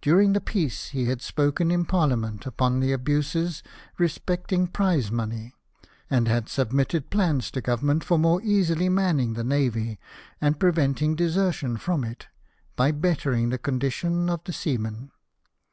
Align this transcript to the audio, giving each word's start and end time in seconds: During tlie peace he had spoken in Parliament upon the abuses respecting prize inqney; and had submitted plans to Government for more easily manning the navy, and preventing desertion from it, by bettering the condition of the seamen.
During 0.00 0.32
tlie 0.32 0.44
peace 0.44 0.90
he 0.90 1.06
had 1.06 1.20
spoken 1.20 1.72
in 1.72 1.84
Parliament 1.84 2.46
upon 2.46 2.78
the 2.78 2.92
abuses 2.92 3.64
respecting 3.98 4.68
prize 4.68 5.10
inqney; 5.10 5.54
and 6.08 6.28
had 6.28 6.48
submitted 6.48 7.10
plans 7.10 7.50
to 7.50 7.60
Government 7.60 8.04
for 8.04 8.16
more 8.16 8.40
easily 8.42 8.88
manning 8.88 9.32
the 9.34 9.42
navy, 9.42 9.98
and 10.40 10.60
preventing 10.60 11.16
desertion 11.16 11.78
from 11.78 12.04
it, 12.04 12.28
by 12.76 12.92
bettering 12.92 13.48
the 13.48 13.58
condition 13.58 14.30
of 14.30 14.40
the 14.44 14.52
seamen. 14.52 15.10